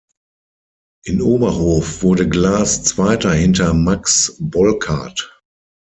[1.05, 5.39] In Oberhof wurde Glaß Zweiter hinter Max Bolkart.